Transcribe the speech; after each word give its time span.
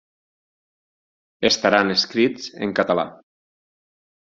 Estaran 1.51 1.93
escrits 1.97 2.51
en 2.69 2.75
català. 2.83 3.07